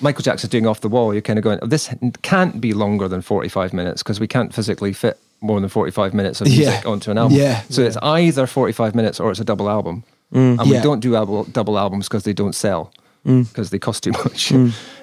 [0.01, 1.89] Michael Jackson doing off the wall, you're kind of going, this
[2.23, 6.41] can't be longer than 45 minutes because we can't physically fit more than 45 minutes
[6.41, 6.91] of music Yeah.
[6.91, 7.37] onto an album.
[7.39, 7.63] Yeah.
[7.71, 10.05] So it's either 45 minutes or it's a double album.
[10.33, 12.93] And we don't do album, double albums because they don't sell
[13.27, 13.49] Mm.
[13.49, 14.53] because they cost too much.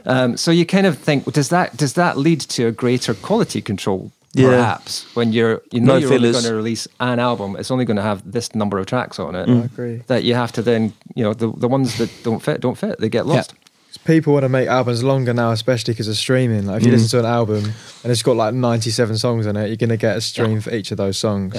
[0.05, 3.61] Um, so you kind of think, does that does that lead to a greater quality
[3.61, 4.11] control?
[4.33, 4.47] Yeah.
[4.49, 7.83] Perhaps when you're you know No you're only going to release an album, it's only
[7.85, 9.49] going to have this number of tracks on it.
[9.49, 10.01] I agree.
[10.07, 12.97] That you have to then you know the the ones that don't fit don't fit.
[12.99, 13.53] They get lost.
[14.05, 16.65] People want to make albums longer now, especially because of streaming.
[16.65, 16.95] Like if you Mm.
[16.95, 17.63] listen to an album
[18.03, 20.71] and it's got like 97 songs on it, you're going to get a stream for
[20.73, 21.55] each of those songs.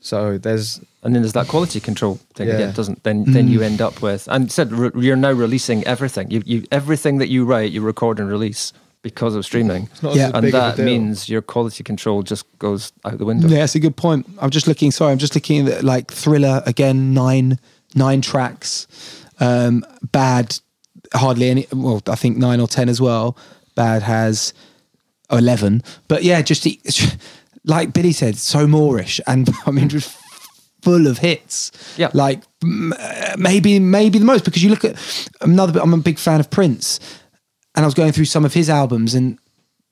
[0.00, 2.54] So there's And then there's that quality control thing Yeah.
[2.54, 2.72] again.
[2.74, 3.50] Doesn't then then Mm.
[3.52, 6.30] you end up with and said re- you're now releasing everything.
[6.30, 9.88] You you everything that you write, you record and release because of streaming.
[9.92, 10.28] it's not Yeah.
[10.28, 10.84] as and big of a that deal.
[10.86, 13.48] means your quality control just goes out the window.
[13.48, 14.26] Yeah, it's a good point.
[14.40, 14.90] I'm just looking.
[14.92, 17.12] Sorry, I'm just looking at like Thriller again.
[17.14, 17.58] Nine
[17.94, 18.86] nine tracks.
[19.40, 20.58] Um, Bad
[21.14, 21.66] hardly any.
[21.72, 23.36] Well, I think nine or ten as well.
[23.74, 24.52] Bad has
[25.30, 25.82] eleven.
[26.08, 26.66] But yeah, just
[27.64, 30.16] like Billy said, so moreish, and I mean just
[30.82, 31.72] full of hits.
[31.96, 32.10] Yeah.
[32.14, 34.96] like uh, maybe maybe the most because you look at
[35.40, 35.72] another.
[35.72, 37.00] bit I'm a big fan of Prince,
[37.74, 39.38] and I was going through some of his albums and.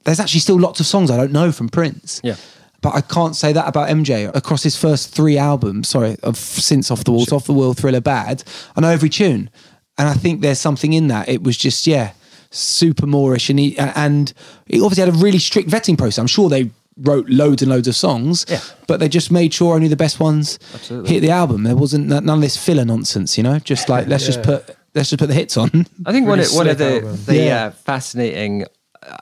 [0.05, 2.21] There's actually still lots of songs I don't know from Prince.
[2.23, 2.37] Yeah.
[2.81, 4.33] But I can't say that about MJ.
[4.33, 8.01] Across his first three albums, sorry, of since Off the Walls, Off the Wall, Thriller,
[8.01, 8.45] Bad,
[8.77, 9.51] I know every tune,
[9.99, 11.29] and I think there's something in that.
[11.29, 12.13] It was just yeah,
[12.51, 14.33] super moreish, and he and
[14.67, 16.19] he obviously had a really strict vetting process.
[16.19, 18.61] I'm sure they wrote loads and loads of songs, Yeah.
[18.87, 21.11] but they just made sure only the best ones Absolutely.
[21.13, 21.63] hit the album.
[21.65, 23.59] There wasn't none of this filler nonsense, you know.
[23.59, 25.87] Just like let's just put let's just put the hits on.
[26.07, 27.19] I think one Really of, one of the album.
[27.27, 27.65] the Yeah.
[27.67, 28.65] uh, fascinating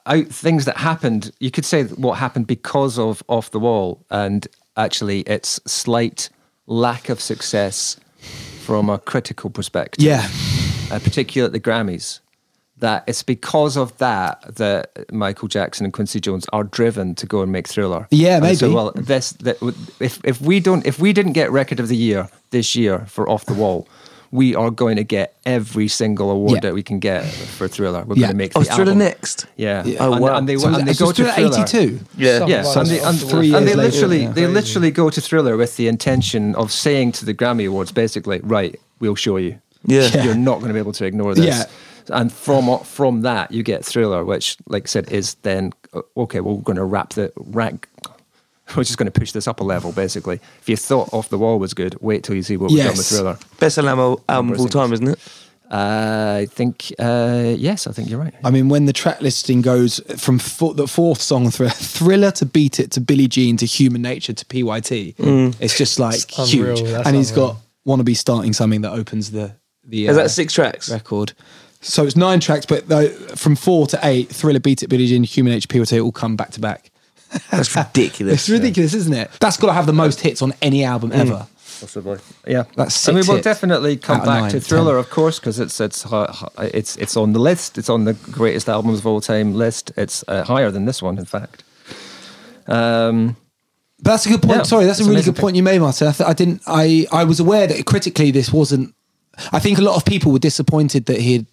[0.06, 1.32] out things that happened.
[1.40, 6.30] You could say what happened because of Off the Wall, and actually its slight
[6.66, 7.96] lack of success
[8.64, 10.02] from a critical perspective.
[10.04, 10.26] Yeah.
[10.94, 12.20] Uh, particularly at the Grammys.
[12.78, 17.40] That it's because of that that Michael Jackson and Quincy Jones are driven to go
[17.40, 18.08] and make Thriller.
[18.10, 18.74] Yeah, And so, maybe.
[18.74, 19.56] well, this that
[20.00, 23.30] if if we don't if we didn't get Record of the Year this year for
[23.30, 23.86] Off the Wall,
[24.32, 26.60] we are going to get every single award Yeah.
[26.62, 28.02] that we can get for Thriller.
[28.04, 28.22] We're Yeah.
[28.26, 28.98] going to make Oh, the Thriller album.
[28.98, 29.46] next.
[29.56, 29.84] Yeah.
[30.00, 30.36] Oh, and, wow.
[30.36, 31.58] and they, So, and they so go to Thriller.
[31.60, 32.00] 82.
[32.18, 32.44] Yeah.
[32.46, 33.30] Yeah, Something and they, and.
[33.30, 34.32] Three and they later, literally yeah.
[34.32, 38.40] they literally go to Thriller with the intention of saying to the Grammy Awards, basically,
[38.42, 39.60] right, we'll show you.
[39.86, 40.08] Yeah.
[40.14, 40.24] Yeah.
[40.24, 41.46] You're not going to be able to ignore this.
[41.46, 41.64] Yeah.
[42.16, 46.40] And from from that, you get Thriller, which, like I said, is then uh, okay.
[46.40, 47.88] Well, we're going to wrap the rank.
[48.76, 50.40] We're just going to push this up a level, basically.
[50.62, 52.96] If you thought Off the Wall was good, wait till you see what we've done
[52.96, 53.36] with Thriller.
[53.60, 55.18] Best selling album, album of all time, isn't it?
[55.70, 58.32] Uh, I think uh, yes, I think you're right.
[58.44, 62.46] I mean, when the track listing goes from fo- the fourth song, thr- Thriller to
[62.46, 65.14] Beat It to Billie Jean to Human Nature to PYT,
[65.60, 66.80] it's just like It's huge.
[66.80, 70.22] unreal, that's And he's got Wanna Be Starting Something that opens the, the Is uh,
[70.22, 70.90] that six tracks?
[70.90, 71.32] record.
[71.80, 75.22] So it's nine tracks, but though, from four to eight, Thriller, Beat It, Billie Jean,
[75.22, 76.90] Human Nature, PYT all come back to back.
[77.50, 78.34] That's ridiculous.
[78.34, 79.30] It's ridiculous, isn't it?
[79.40, 81.46] That's got to have the most hits on any album ever.
[81.80, 82.62] Possibly, yeah.
[82.76, 84.62] That's and we will definitely come back nine, to ten.
[84.62, 87.76] Thriller, of course, because it's it's hi- hi- it's it's on the list.
[87.76, 89.90] It's on the greatest albums of all time list.
[89.96, 91.64] It's uh, higher than this one, in fact.
[92.66, 93.36] Um,
[94.02, 94.58] But that's a good point.
[94.58, 96.08] Yeah, Sorry, that's a really good point you made, Martin.
[96.08, 96.62] I, th- I didn't.
[96.66, 98.94] I I was aware that critically this wasn't.
[99.52, 101.46] I think a lot of people were disappointed that he had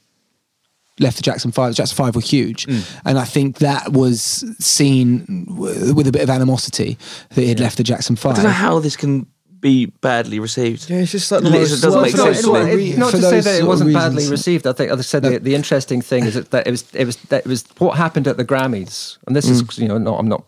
[0.99, 1.71] left the Jackson Five.
[1.71, 2.99] The Jackson Five were huge, mm.
[3.05, 6.97] and I think that was seen w- with a bit of animosity
[7.29, 8.33] that he had left the Jackson Five.
[8.33, 9.27] I don't know how this can
[9.59, 10.89] be badly received.
[10.89, 12.91] Yeah, it's just like It most- doesn't make sense it- to me.
[12.91, 14.65] it- not to say that it wasn't badly received.
[14.65, 17.15] I think, I said, the, the interesting thing is that, that it was it was
[17.29, 19.77] that it was what happened at the Grammys, and this is mm.
[19.77, 20.43] you know no, I'm not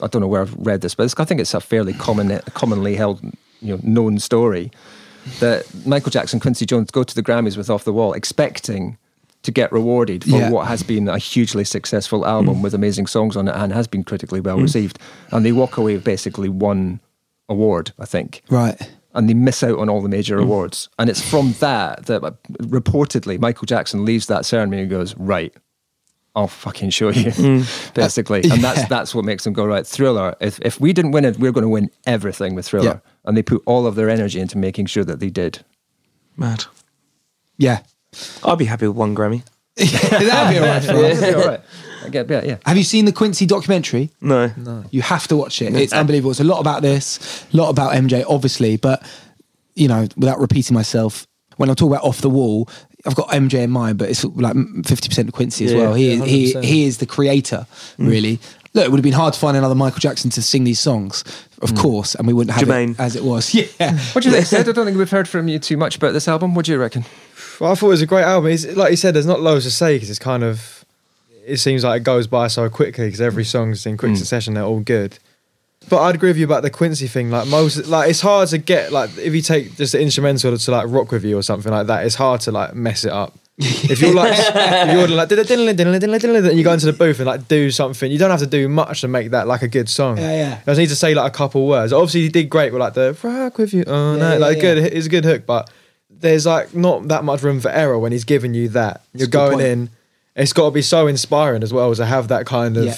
[0.00, 2.40] I don't know where I've read this, but it's, I think it's a fairly common
[2.54, 3.20] commonly held
[3.60, 4.70] you know known story
[5.40, 8.98] that Michael Jackson, Quincy Jones go to the Grammys with Off the Wall, expecting
[9.42, 10.50] to get rewarded for Yeah.
[10.50, 12.62] what has been a hugely successful album mm.
[12.62, 14.62] with amazing songs on it and has been critically well mm.
[14.62, 14.98] received,
[15.30, 17.00] and they walk away with basically one
[17.48, 18.76] award, I think Right.
[19.14, 20.42] and they miss out on all the major mm.
[20.42, 20.88] awards.
[20.98, 25.54] And it's from that that uh, reportedly Michael Jackson leaves that ceremony and goes, right,
[26.34, 27.64] I'll fucking show you,
[27.94, 28.42] basically.
[28.44, 31.38] And that's that's what makes them go, right, Thriller, if, if we didn't win it,
[31.38, 33.00] we're going to win everything with Thriller.
[33.04, 33.10] Yeah.
[33.28, 35.60] And they put all of their energy into making sure that they did.
[36.36, 36.64] Mad.
[37.58, 37.82] Yeah.
[38.42, 39.44] I'd be happy with one Grammy.
[39.76, 40.82] That'd be all right.
[40.82, 41.20] for us.
[41.20, 41.60] Yeah, all right.
[42.04, 42.56] I get, yeah, yeah.
[42.64, 44.10] Have you seen the Quincy documentary?
[44.20, 44.50] No.
[44.56, 44.84] No.
[44.90, 45.74] You have to watch it.
[45.74, 46.30] It's unbelievable.
[46.30, 49.06] It's a lot about this, a lot about MJ, obviously, but
[49.74, 52.68] you know, without repeating myself, when I talk about off the wall,
[53.04, 55.94] I've got MJ in mind, but it's like fifty percent of Quincy as Yeah, well.
[55.94, 57.66] He yeah, he he is the creator,
[57.98, 58.38] really.
[58.74, 61.24] Look, it would have been hard to find another Michael Jackson to sing these songs,
[61.62, 61.76] of hmm.
[61.76, 62.90] course, and we wouldn't have Jermaine.
[62.90, 63.54] it as it was.
[63.80, 64.68] Yeah, What do you think, Sid?
[64.68, 66.54] I don't think we've heard from you too much about this album.
[66.54, 67.04] What do you reckon?
[67.60, 68.50] Well, I thought it was a great album.
[68.50, 70.84] It's, like you said, there's not loads to say because it's kind of.
[71.46, 73.48] It seems like it goes by so quickly because every hmm.
[73.48, 74.16] song's in quick hmm.
[74.16, 74.54] succession.
[74.54, 75.18] They're all good.
[75.88, 77.30] But I'd agree with you about the Quincy thing.
[77.30, 80.70] Like most, like it's hard to get like if you take just the instrumental to
[80.70, 82.04] like rock with you or something like that.
[82.04, 83.34] It's hard to like mess it up.
[83.58, 86.86] If you're like, if you're like, diddle, diddle, diddle, diddle, diddle, and you go into
[86.86, 89.46] the booth and like do something, you don't have to do much to make that
[89.48, 90.16] like a good song.
[90.18, 90.58] Yeah, yeah.
[90.58, 91.92] You just need to say like a couple words.
[91.92, 93.84] Obviously, he did great with like the rock with you.
[93.86, 94.62] Oh no, Yeah, like yeah.
[94.62, 94.78] good.
[94.78, 95.68] It's a good hook, but
[96.10, 99.02] there's like not that much room for error when he's giving you that.
[99.12, 99.90] You're going in.
[100.36, 102.94] It's got to be so inspiring as well to have that kind of Yeah.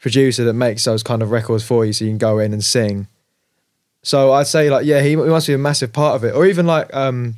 [0.00, 2.64] producer that makes those kind of records for you, so you can go in and
[2.64, 3.06] sing.
[4.02, 6.46] So I'd say like yeah, he, he must be a massive part of it, or
[6.46, 7.36] even like um,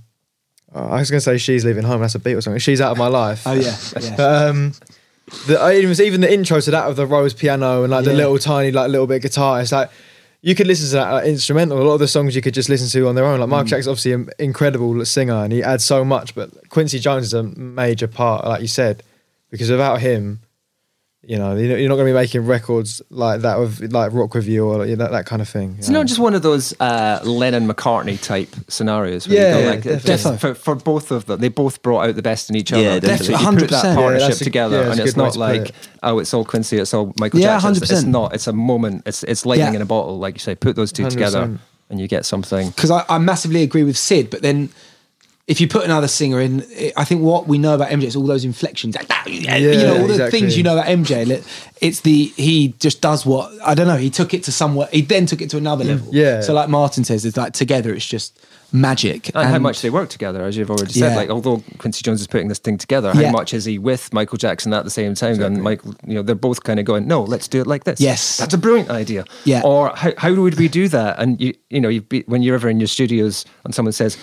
[0.76, 2.00] I was gonna say she's leaving home.
[2.00, 2.58] That's a Beatles song.
[2.58, 3.42] She's out of my life.
[3.46, 4.14] oh yeah, yeah.
[4.16, 4.72] Um,
[5.46, 8.10] the, it was even the intro to that of the Rhodes piano and like the
[8.12, 8.16] Yeah.
[8.18, 9.60] little tiny like little bit of guitar.
[9.60, 9.90] It's like
[10.42, 11.80] you could listen to that like, instrumental.
[11.80, 13.40] A lot of the songs you could just listen to on their own.
[13.40, 13.50] Like Mm.
[13.50, 17.34] Michael Jackson's obviously an incredible singer and he adds so much, but Quincy Jones is
[17.34, 19.02] a major part, like you said,
[19.50, 20.40] because without him,
[21.28, 24.32] you know, you're you're not going to be making records like that with like Rock
[24.34, 25.74] with You or you know, that kind of thing.
[25.78, 29.26] It's not just one of those uh, Lennon McCartney type scenarios.
[29.26, 30.38] Where Yeah, you go yeah, like, definitely.
[30.38, 32.82] for, for both of them, they both brought out the best in each other.
[32.82, 33.08] Yeah, they?
[33.08, 33.34] definitely.
[33.44, 33.88] You put that 100%.
[33.88, 35.74] Yeah, partnership that's a- together, yeah, and it's not like it.
[36.04, 37.70] oh, it's all Quincy, it's all Michael Yeah, Jackson.
[37.82, 38.06] It's, it's 100%.
[38.08, 38.34] not.
[38.34, 39.02] It's a moment.
[39.06, 39.76] It's it's lightning Yeah.
[39.76, 40.54] in a bottle, like you say.
[40.54, 41.58] Put those two together, 100%.
[41.90, 42.70] and you get something.
[42.70, 44.68] because I, I massively agree with Sid, but then
[45.46, 46.64] if you put another singer in,
[46.96, 49.54] I think what we know about MJ is all those inflections, like that, you know,
[49.56, 51.44] Yeah, all the things you know about MJ.
[51.80, 53.96] It's the he just does what I don't know.
[53.96, 54.88] He took it to somewhere.
[54.90, 56.08] He then took it to another level.
[56.08, 56.40] Mm, yeah.
[56.40, 58.40] So like Martin says, it's like together, it's just
[58.72, 59.30] magic.
[59.36, 61.10] And, how much they work together, as you've already said.
[61.12, 61.16] Yeah.
[61.16, 63.30] Like, although Quincy Jones is putting this thing together, how Yeah.
[63.30, 65.40] much is he with Michael Jackson at the same time?
[65.40, 68.00] And Michael, you know, they're both kind of going, "No, let's do it like this."
[68.00, 68.38] Yes.
[68.38, 69.24] that's a brilliant idea.
[69.44, 69.62] Yeah.
[69.64, 71.20] Or how how would we do that?
[71.20, 74.16] And you you know, you when you're ever in your studios and someone says.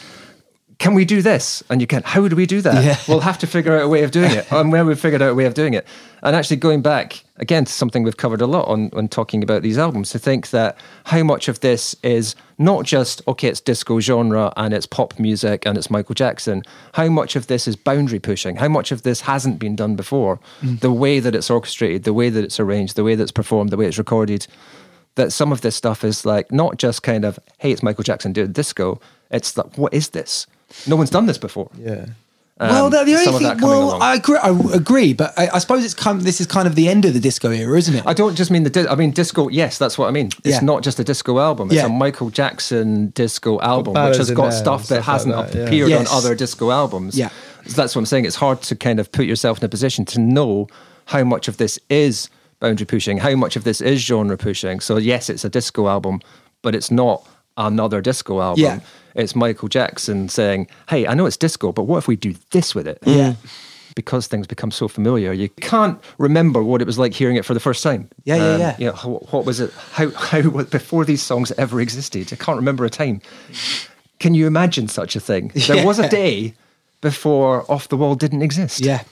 [0.84, 1.64] Can we do this?
[1.70, 2.04] And you can.
[2.04, 2.84] How would we do that?
[2.84, 2.98] Yeah.
[3.08, 4.46] We'll have to figure out a way of doing it.
[4.52, 5.88] and where we've figured out a way of doing it.
[6.22, 9.62] And actually, going back again to something we've covered a lot on when talking about
[9.62, 14.02] these albums, to think that how much of this is not just okay, it's disco
[14.02, 16.64] genre and it's pop music and it's Michael Jackson.
[16.92, 18.58] How much of this is boundary pushing?
[18.58, 20.38] How much of this hasn't been done before?
[20.60, 20.82] Mm.
[20.82, 23.70] The way that it's orchestrated, the way that it's arranged, the way that it's performed,
[23.70, 24.48] the way it's recorded.
[25.16, 28.34] That some of this stuff is like not just kind of hey, it's Michael Jackson
[28.34, 29.00] doing disco.
[29.32, 30.46] It's like what is this?
[30.88, 31.70] No one's done this before.
[31.78, 32.06] Yeah.
[32.60, 34.02] well, Um, the, the only thing, well.
[34.02, 36.76] I agree, I agree, but I, I suppose it's kind of, this is kind of
[36.76, 38.04] the end of the disco era, isn't it?
[38.06, 38.70] I don't just mean the.
[38.70, 39.50] Di- I mean disco.
[39.50, 40.28] Yes, that's what I mean.
[40.44, 40.60] It's Yeah.
[40.62, 41.68] not just a disco album.
[41.70, 41.86] It's Yeah.
[41.88, 45.62] a Michael Jackson disco album, which has got stuff that stuff hasn't that, yeah.
[45.66, 46.12] appeared Yes.
[46.12, 47.18] on other disco albums.
[47.18, 47.30] Yeah.
[47.66, 48.26] So that's what I'm saying.
[48.26, 50.68] It's hard to kind of put yourself in a position to know
[51.06, 54.80] how much of this is boundary pushing, how much of this is genre pushing.
[54.80, 56.20] So yes, it's a disco album,
[56.62, 57.26] but it's not
[57.58, 58.64] another disco album.
[58.64, 58.80] Yeah.
[59.16, 62.74] It's Michael Jackson saying, "Hey, I know it's disco, but what if we do this
[62.76, 63.36] with it?" Yeah.
[63.96, 67.54] because things become so familiar, you can't remember what it was like hearing it for
[67.54, 68.10] the first time.
[68.24, 68.76] Yeah, yeah, Um, yeah.
[68.80, 69.72] You know, how- what was it?
[69.92, 72.34] How, how, what- before these songs ever existed?
[72.34, 73.22] I can't remember a time.
[74.20, 75.52] Can you imagine such a thing?
[75.68, 76.56] There was a day
[77.02, 78.80] before Off the Wall didn't exist.
[78.80, 79.04] Yeah,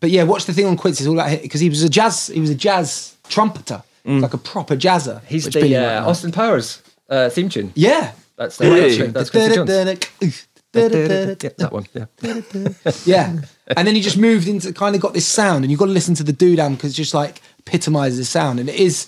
[0.00, 1.04] but yeah, watch the thing on Quincy.
[1.04, 2.26] It's all that because he was a jazz.
[2.26, 5.22] He was a jazz trumpeter, like a proper jazzer.
[5.24, 6.06] He's the uh.
[6.08, 7.72] Austin Powers uh, theme tune.
[7.74, 9.06] Yeah, That's the Really?
[9.08, 9.68] that's Quincy Jones.
[9.70, 10.30] Yeah,
[10.72, 11.86] Yeah, that one.
[11.92, 12.06] Yeah.
[13.04, 13.40] Yeah.
[13.76, 15.92] And then he just moved into kind of got this sound, and you've got to
[15.92, 19.06] listen to the doodam because it just like epitomizes the sound, and it is.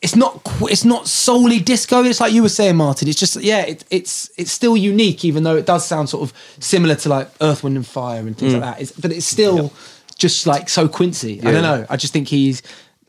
[0.00, 0.40] It's not.
[0.62, 2.04] It's not solely disco.
[2.04, 3.08] It's like you were saying, Martin.
[3.08, 3.62] It's just yeah.
[3.62, 7.28] It, it's it's still unique, even though it does sound sort of similar to like
[7.40, 8.80] Earth, Wind and Fire and things like that.
[8.80, 9.72] It's, but it's still
[10.16, 11.40] just like so Quincy.
[11.42, 11.84] I don't know.
[11.90, 12.62] I just think he's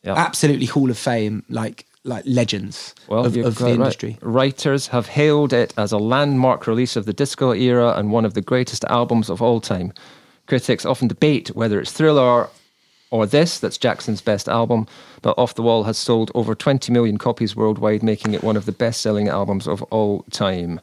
[0.03, 0.15] Yeah.
[0.15, 3.73] absolutely Hall of Fame, like like legends Well, of, of the right.
[3.73, 4.17] industry.
[4.21, 8.33] Writers have hailed it as a landmark release of the disco era and one of
[8.33, 9.93] the greatest albums of all time.
[10.47, 12.49] Critics often debate whether it's Thriller
[13.11, 14.87] or this that's Jackson's best album,
[15.21, 18.65] but Off the Wall has sold over 20 million copies worldwide, making it one of
[18.65, 20.79] the best selling albums of all time.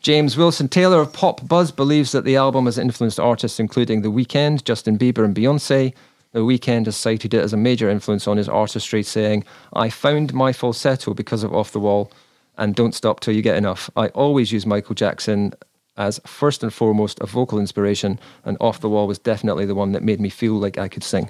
[0.00, 4.10] James Wilson Taylor of Pop Buzz believes that the album has influenced artists including The
[4.10, 5.94] Weeknd, Justin Bieber, and Beyonce.
[6.34, 10.34] The Weeknd has cited it as a major influence on his artistry, saying, I found
[10.34, 12.10] my falsetto because of Off the Wall
[12.58, 13.88] and Don't Stop Till You Get Enough.
[13.94, 15.54] I always use Michael Jackson
[15.96, 19.92] as first and foremost a vocal inspiration, and Off the Wall was definitely the one
[19.92, 21.28] that made me feel like I could sing.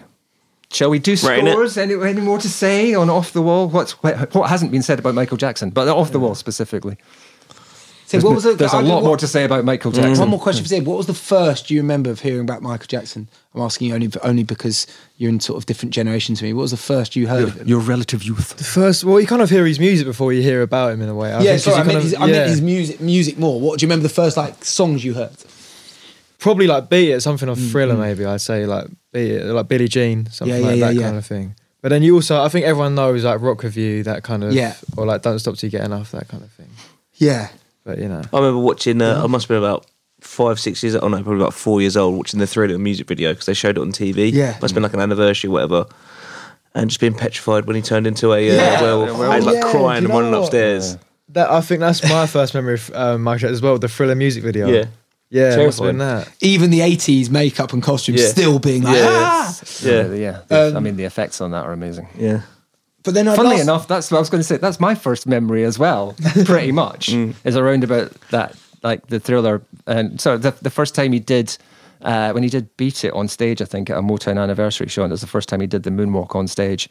[0.72, 1.76] Shall we do Right, scores?
[1.76, 3.68] Any, any more to say on Off the Wall?
[3.68, 6.96] What's, what, what hasn't been said about Michael Jackson, but Off the Wall specifically?
[8.22, 8.58] So what was it?
[8.58, 10.18] There's a I- lot what- more to say about Michael Jackson.
[10.18, 10.86] One more question for Zeb.
[10.86, 13.28] What was the first you remember of hearing about Michael Jackson?
[13.54, 14.86] I'm asking you only only because
[15.18, 16.52] you're in sort of different generations to me.
[16.52, 17.68] What was the first you heard of him?
[17.68, 18.56] Your relative youth.
[18.56, 21.08] The first, well, you kind of hear his music before you hear about him in
[21.08, 21.32] a way.
[21.32, 23.60] I yeah, sorry, I meant, kind his, of- I meant his music music more.
[23.60, 25.30] What do you remember the first like songs you heard?
[26.38, 29.68] Probably like Beat It, something of Mm, Thriller, maybe I'd say like Beat It, like
[29.68, 31.18] Billie Jean, something Yeah, like that yeah, kind yeah.
[31.18, 31.54] of thing.
[31.80, 34.52] But then you also, I think everyone knows like Rock with You, that kind of,
[34.52, 34.74] Yeah.
[34.96, 36.68] or like Don't Stop Till You Get Enough, that kind of thing.
[37.14, 37.48] Yeah,
[37.84, 39.00] But you know, I remember watching.
[39.02, 39.86] Uh, I must have been about
[40.20, 40.96] five, six years.
[40.96, 43.76] Oh no, probably about four years old, watching the Thriller music video because they showed
[43.76, 44.32] it on TV.
[44.32, 44.52] Yeah.
[44.52, 45.86] must have been like an anniversary, or whatever.
[46.74, 48.82] And just being petrified when he turned into a uh, Yeah.
[48.82, 49.18] werewolf.
[49.18, 50.40] Yeah, I was like yeah, crying you and running what?
[50.40, 50.96] upstairs.
[51.28, 54.42] that I think that's my first memory of um, Michael as well, the Thriller music
[54.42, 54.66] video.
[54.66, 54.86] Yeah.
[55.30, 55.98] yeah, it been Terrifying.
[55.98, 56.28] that.
[56.40, 58.28] even the '80s makeup and costumes Yeah.
[58.28, 58.96] still being like.
[58.96, 59.06] Yeah.
[59.08, 59.60] Ah!
[59.82, 60.40] Yeah, yeah.
[60.48, 62.08] The- Um, I mean, the effects on that are amazing.
[62.18, 62.40] yeah.
[63.04, 64.56] But then, I Funnily last- enough, that's what I was going to say.
[64.56, 66.16] That's my first memory as well.
[66.44, 67.34] Pretty much mm.
[67.44, 69.62] is around about that, like the thriller.
[69.86, 71.56] And so the the first time he did.
[72.02, 75.04] Uh, when he did Beat It on stage, I think at a Motown anniversary show,
[75.04, 76.90] and that's the first time he did the moonwalk on stage.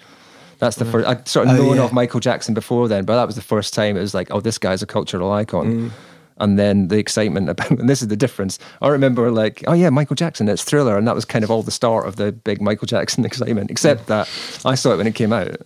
[0.58, 0.92] That's the mm.
[0.92, 1.08] first.
[1.08, 1.84] I'd sort of Oh, known yeah.
[1.84, 4.40] of Michael Jackson before then, but that was the first time it was like, oh,
[4.40, 5.90] this guy's a cultural icon.
[5.90, 5.92] Mm.
[6.38, 8.58] And then the excitement about, and this is the difference.
[8.82, 11.62] I remember like, oh yeah, Michael Jackson, it's Thriller, and that was kind of all
[11.62, 13.70] the start of the big Michael Jackson excitement.
[13.70, 14.28] Except that
[14.66, 15.58] I saw it when it came out.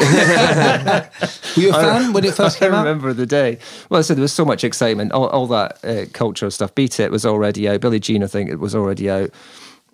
[0.00, 2.84] Were you a fan when it first I came out?
[2.84, 3.58] remember the day.
[3.88, 5.12] Well, I said there was so much excitement.
[5.12, 6.74] All, all that uh, cultural stuff.
[6.74, 7.80] Beat It was already out.
[7.80, 9.30] Billie Jean, I think it was already out.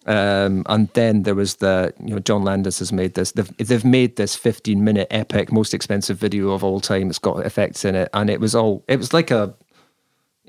[0.07, 3.33] Um, and then there was the, you know, John Landis has made this.
[3.33, 7.11] They've, they've made this 15 minute epic, most expensive video of all time.
[7.11, 8.83] It's got effects in it, and it was all.
[8.89, 9.55] It was like a.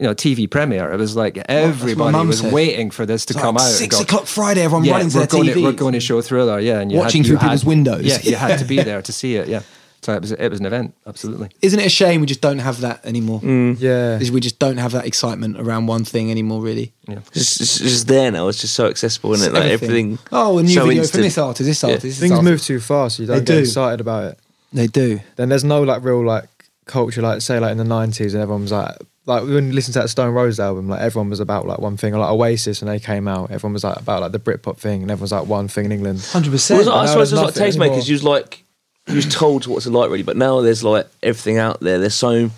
[0.01, 0.91] you know TV premiere.
[0.91, 2.51] It was like everybody mum was said.
[2.51, 3.67] waiting for this to It's come like out.
[3.69, 5.53] and Six go, o'clock Friday, everyone yeah, running to their going TV.
[5.53, 6.59] To, we're going to show Thriller.
[6.59, 8.03] Yeah, and you Watching had, through you had- people's windows.
[8.05, 9.47] Yeah, you had to be there to see it.
[9.47, 9.61] Yeah,
[10.01, 10.95] so it was it was an event.
[11.05, 11.49] Absolutely.
[11.61, 13.41] Isn't it a shame we just don't have that anymore?
[13.41, 14.17] Mm, yeah.
[14.19, 16.93] Is We just don't have that excitement around one thing anymore, really.
[17.07, 18.47] It's just, it's just there now.
[18.47, 19.59] It's just so accessible, isn't it?
[19.59, 20.17] Like everything.
[20.31, 21.13] Oh, a new so video instant.
[21.15, 21.97] from this artist, this Yeah.
[21.97, 22.43] this Things artist.
[22.49, 23.19] move too fast.
[23.19, 23.59] You don't They get do.
[23.59, 24.39] excited about it.
[24.73, 25.19] They do.
[25.35, 26.45] Then there's no like real like
[26.85, 29.93] culture like say like in the nineties and everyone was like like when you listen
[29.93, 32.13] to that Stone Rose album, like everyone was about like one thing.
[32.15, 35.01] Or like Oasis when they came out, everyone was like about like the Britpop thing,
[35.01, 36.21] and everyone was like one thing in England.
[36.21, 36.87] Hundred percent.
[36.87, 37.81] I suppose it was like nothing tastemakers.
[37.81, 37.99] anymore.
[38.05, 38.63] You was like
[39.07, 41.99] you was told what's it like really, but now there's like everything out there.
[41.99, 42.49] There's so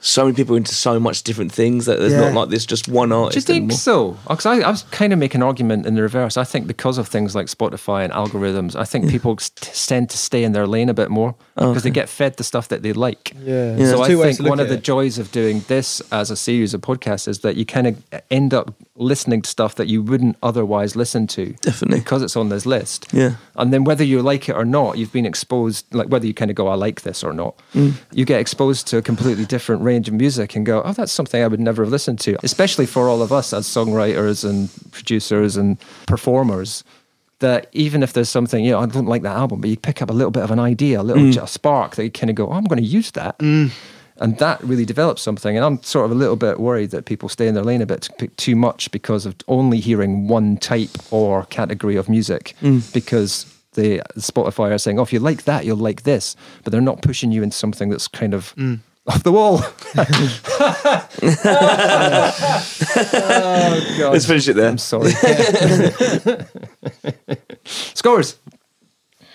[0.00, 2.20] so many people into so much different things that there's Yeah.
[2.30, 3.46] not like this just one artist.
[3.46, 3.78] Do you think anymore.
[3.78, 4.16] so?
[4.28, 6.36] Because I, I was kind of making an argument in the reverse.
[6.36, 10.44] I think because of things like Spotify and algorithms, I think people tend to stay
[10.44, 13.32] in their lane a bit more because they get fed the stuff that they like.
[13.42, 13.76] Yeah.
[13.76, 13.90] Yeah.
[13.90, 14.84] So There's I think one of at the it.
[14.84, 18.54] joys of doing this as a series of podcasts is that you kind of end
[18.54, 21.54] up listening to stuff that you wouldn't otherwise listen to.
[21.60, 22.00] Definitely.
[22.00, 23.06] Because it's on this list.
[23.12, 23.34] Yeah.
[23.56, 26.50] And then whether you like it or not, you've been exposed, like whether you kind
[26.50, 27.94] of go, I like this or not, Mm.
[28.12, 31.42] you get exposed to a completely different range of music and go, oh, that's something
[31.42, 32.36] I would never have listened to.
[32.42, 36.84] Especially for all of us as songwriters and producers and performers.
[37.40, 40.02] That even if there's something, you know, I don't like that album, but you pick
[40.02, 41.42] up a little bit of an idea, a little Mm.
[41.42, 43.38] a spark that you kind of go, oh, I'm going to use that.
[43.38, 43.70] Mm.
[44.20, 45.56] And that really develops something.
[45.56, 47.86] And I'm sort of a little bit worried that people stay in their lane a
[47.86, 52.54] bit too much because of only hearing one type or category of music.
[52.60, 52.92] Mm.
[52.92, 56.34] Because the Spotify are saying, oh, if you like that, you'll like this.
[56.64, 58.80] But they're not pushing you into something that's kind of mm.
[59.08, 59.62] Off the wall.
[62.80, 64.12] oh, God.
[64.12, 64.68] Let's finish it there.
[64.68, 65.10] I'm sorry.
[67.64, 68.36] Scores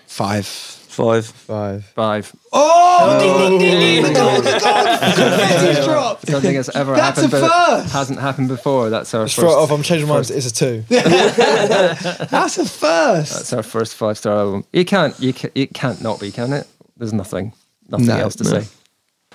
[0.08, 0.46] Five.
[0.46, 1.26] Five.
[1.26, 1.86] Five.
[1.86, 2.36] five.
[2.52, 3.50] Oh, oh!
[3.50, 4.52] ding, ding, ding, the gold, the.
[4.52, 6.30] Confetti's dropped.
[6.30, 7.34] I don't think it's ever That's happened.
[7.34, 7.94] a but first.
[7.94, 8.92] Hasn't happened before.
[8.92, 9.58] That's our Straight first.
[9.58, 10.20] off, I'm changing mine.
[10.20, 10.84] It's a two.
[10.90, 13.34] That's a first.
[13.34, 14.66] That's our first five star album.
[14.72, 16.68] You can't, you can, it can't not be, can it?
[16.96, 17.54] There's nothing,
[17.90, 18.60] nothing No, else to no.
[18.60, 18.68] say.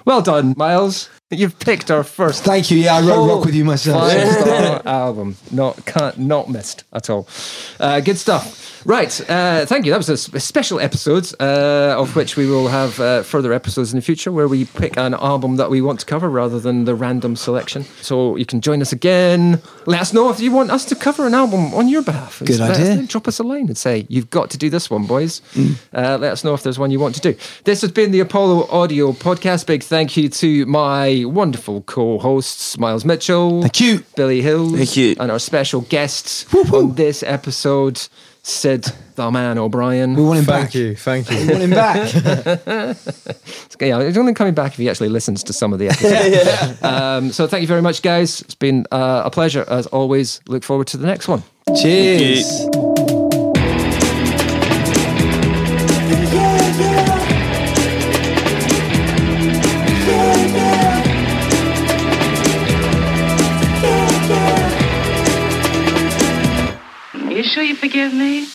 [0.05, 1.09] Well done, Miles.
[1.31, 2.45] You've picked our first.
[2.45, 2.79] Thank you.
[2.79, 4.11] Yeah, I wrote rock with you myself.
[4.11, 7.29] Five star album, not can't not missed at all.
[7.79, 8.69] Uh, good stuff.
[8.87, 9.91] Right, uh, thank you.
[9.91, 13.99] That was a special episode uh, of which we will have uh, further episodes in
[13.99, 16.95] the future where we pick an album that we want to cover rather than the
[16.95, 17.83] random selection.
[18.01, 19.61] So you can join us again.
[19.85, 22.41] Let us know if you want us to cover an album on your behalf.
[22.45, 23.07] Good Let idea.
[23.07, 25.43] Drop us a line and say you've got to do this one, boys.
[25.93, 27.37] Uh, let us know if there's one you want to do.
[27.65, 29.67] This has been the Apollo Audio Podcast.
[29.67, 33.63] Big thank you to my wonderful co-hosts, Miles Mitchell.
[33.63, 34.05] Thank you.
[34.17, 34.77] Billy Hills.
[34.77, 35.17] Thank you.
[35.19, 38.01] And our special guests on this episode,
[38.43, 40.15] Sid the Man O'Brien.
[40.15, 40.73] We want him Thank back.
[40.73, 40.95] Thank you.
[40.97, 41.37] Thank you.
[41.37, 41.51] We you.
[41.51, 42.97] want him back.
[43.81, 46.83] Yeah, he's only coming back if he actually listens to some of the episodes.
[46.83, 48.41] um, so thank you very much, guys.
[48.43, 50.41] It's been uh, a pleasure as always.
[50.49, 51.45] Look forward to the next one.
[51.81, 52.67] Cheers.
[67.59, 68.49] Sure you forgive me?